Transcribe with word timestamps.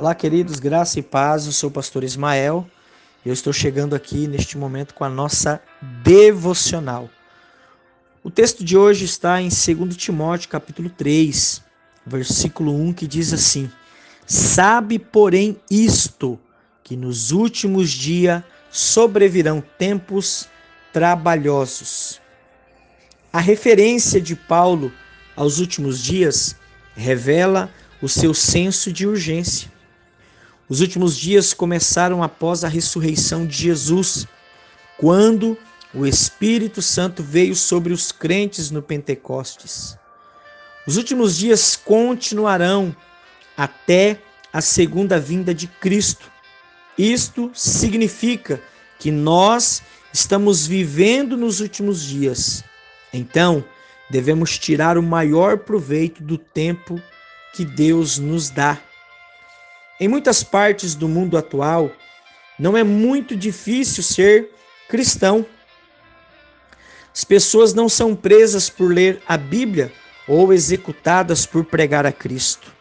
Olá, 0.00 0.14
queridos, 0.14 0.60
graça 0.60 1.00
e 1.00 1.02
paz. 1.02 1.46
Eu 1.46 1.50
sou 1.50 1.70
o 1.70 1.72
pastor 1.72 2.04
Ismael 2.04 2.64
e 3.24 3.28
eu 3.28 3.32
estou 3.32 3.52
chegando 3.52 3.96
aqui 3.96 4.28
neste 4.28 4.56
momento 4.56 4.94
com 4.94 5.02
a 5.02 5.08
nossa 5.08 5.60
devocional. 6.04 7.10
O 8.22 8.30
texto 8.30 8.62
de 8.62 8.76
hoje 8.76 9.04
está 9.04 9.42
em 9.42 9.48
2 9.48 9.96
Timóteo, 9.96 10.50
capítulo 10.50 10.88
3, 10.88 11.60
versículo 12.06 12.80
1, 12.80 12.92
que 12.92 13.08
diz 13.08 13.32
assim: 13.32 13.68
Sabe, 14.24 15.00
porém, 15.00 15.60
isto, 15.68 16.38
que 16.84 16.94
nos 16.94 17.32
últimos 17.32 17.90
dias 17.90 18.44
sobrevirão 18.70 19.60
tempos 19.60 20.48
trabalhosos. 20.92 22.20
A 23.32 23.40
referência 23.40 24.20
de 24.20 24.36
Paulo 24.36 24.92
aos 25.34 25.58
últimos 25.58 26.00
dias 26.00 26.54
revela 26.94 27.68
o 28.00 28.08
seu 28.08 28.32
senso 28.32 28.92
de 28.92 29.04
urgência. 29.04 29.76
Os 30.68 30.80
últimos 30.80 31.16
dias 31.16 31.54
começaram 31.54 32.22
após 32.22 32.62
a 32.62 32.68
ressurreição 32.68 33.46
de 33.46 33.56
Jesus, 33.56 34.26
quando 34.98 35.56
o 35.94 36.06
Espírito 36.06 36.82
Santo 36.82 37.22
veio 37.22 37.56
sobre 37.56 37.92
os 37.92 38.12
crentes 38.12 38.70
no 38.70 38.82
Pentecostes. 38.82 39.96
Os 40.86 40.96
últimos 40.96 41.36
dias 41.36 41.76
continuarão 41.76 42.94
até 43.56 44.20
a 44.52 44.60
segunda 44.60 45.18
vinda 45.18 45.54
de 45.54 45.66
Cristo. 45.66 46.30
Isto 46.96 47.50
significa 47.54 48.60
que 48.98 49.10
nós 49.10 49.82
estamos 50.12 50.66
vivendo 50.66 51.36
nos 51.36 51.60
últimos 51.60 52.02
dias. 52.02 52.64
Então, 53.12 53.64
devemos 54.10 54.58
tirar 54.58 54.98
o 54.98 55.02
maior 55.02 55.58
proveito 55.58 56.22
do 56.22 56.36
tempo 56.36 57.00
que 57.54 57.64
Deus 57.64 58.18
nos 58.18 58.50
dá. 58.50 58.78
Em 60.00 60.06
muitas 60.06 60.44
partes 60.44 60.94
do 60.94 61.08
mundo 61.08 61.36
atual, 61.36 61.90
não 62.58 62.76
é 62.76 62.84
muito 62.84 63.36
difícil 63.36 64.02
ser 64.02 64.50
cristão. 64.88 65.44
As 67.12 67.24
pessoas 67.24 67.74
não 67.74 67.88
são 67.88 68.14
presas 68.14 68.70
por 68.70 68.92
ler 68.92 69.20
a 69.26 69.36
Bíblia 69.36 69.92
ou 70.28 70.52
executadas 70.52 71.44
por 71.44 71.64
pregar 71.64 72.06
a 72.06 72.12
Cristo. 72.12 72.72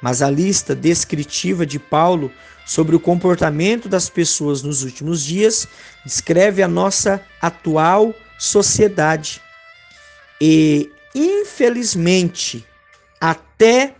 Mas 0.00 0.22
a 0.22 0.30
lista 0.30 0.74
descritiva 0.74 1.66
de 1.66 1.78
Paulo 1.78 2.30
sobre 2.64 2.96
o 2.96 3.00
comportamento 3.00 3.88
das 3.88 4.08
pessoas 4.08 4.62
nos 4.62 4.82
últimos 4.82 5.22
dias 5.22 5.68
descreve 6.04 6.62
a 6.62 6.68
nossa 6.68 7.20
atual 7.42 8.14
sociedade. 8.38 9.40
E, 10.40 10.90
infelizmente, 11.14 12.66
até 13.20 13.94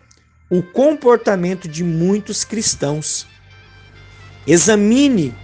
o 0.50 0.62
comportamento 0.62 1.67
de 1.67 1.83
muitos 1.83 2.45
cristãos. 2.45 3.27
Examine 4.47 5.34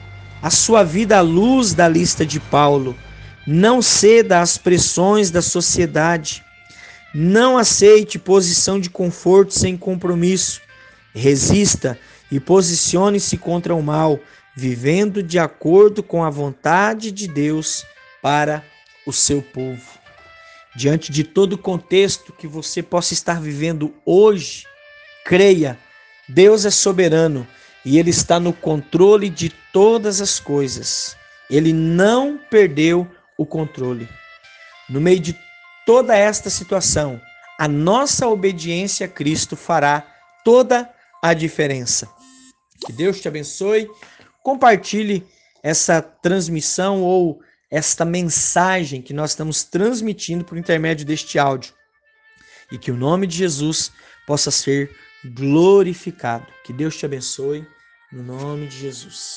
a 0.42 0.50
sua 0.50 0.82
vida 0.82 1.18
à 1.18 1.20
luz 1.20 1.74
da 1.74 1.88
lista 1.88 2.24
de 2.24 2.38
Paulo. 2.38 2.96
Não 3.46 3.80
ceda 3.80 4.40
às 4.40 4.58
pressões 4.58 5.30
da 5.30 5.42
sociedade. 5.42 6.44
Não 7.14 7.56
aceite 7.56 8.18
posição 8.18 8.78
de 8.78 8.90
conforto 8.90 9.54
sem 9.54 9.76
compromisso. 9.76 10.60
Resista 11.14 11.98
e 12.30 12.38
posicione-se 12.38 13.36
contra 13.36 13.74
o 13.74 13.82
mal, 13.82 14.20
vivendo 14.56 15.22
de 15.22 15.38
acordo 15.38 16.02
com 16.02 16.22
a 16.22 16.30
vontade 16.30 17.10
de 17.10 17.26
Deus 17.26 17.84
para 18.22 18.62
o 19.06 19.12
seu 19.12 19.42
povo. 19.42 19.98
Diante 20.76 21.10
de 21.10 21.24
todo 21.24 21.54
o 21.54 21.58
contexto 21.58 22.32
que 22.32 22.46
você 22.46 22.80
possa 22.80 23.12
estar 23.12 23.40
vivendo 23.40 23.92
hoje, 24.06 24.66
Creia, 25.24 25.78
Deus 26.28 26.64
é 26.64 26.70
soberano 26.70 27.46
e 27.84 27.98
Ele 27.98 28.10
está 28.10 28.38
no 28.38 28.52
controle 28.52 29.28
de 29.28 29.50
todas 29.72 30.20
as 30.20 30.38
coisas. 30.38 31.16
Ele 31.48 31.72
não 31.72 32.38
perdeu 32.38 33.08
o 33.36 33.44
controle. 33.44 34.08
No 34.88 35.00
meio 35.00 35.20
de 35.20 35.38
toda 35.86 36.16
esta 36.16 36.50
situação, 36.50 37.20
a 37.58 37.66
nossa 37.66 38.26
obediência 38.28 39.06
a 39.06 39.08
Cristo 39.08 39.56
fará 39.56 40.06
toda 40.44 40.88
a 41.22 41.34
diferença. 41.34 42.08
Que 42.86 42.92
Deus 42.92 43.20
te 43.20 43.28
abençoe. 43.28 43.88
Compartilhe 44.42 45.26
essa 45.62 46.00
transmissão 46.00 47.02
ou 47.02 47.40
esta 47.70 48.04
mensagem 48.04 49.02
que 49.02 49.12
nós 49.12 49.30
estamos 49.30 49.62
transmitindo 49.62 50.44
por 50.44 50.58
intermédio 50.58 51.06
deste 51.06 51.38
áudio. 51.38 51.74
E 52.72 52.78
que 52.78 52.90
o 52.90 52.96
nome 52.96 53.26
de 53.26 53.36
Jesus 53.36 53.92
possa 54.26 54.50
ser 54.50 54.90
glorificado. 55.24 56.46
Que 56.64 56.72
Deus 56.72 56.96
te 56.96 57.04
abençoe, 57.04 57.66
no 58.12 58.22
nome 58.22 58.66
de 58.66 58.76
Jesus. 58.78 59.28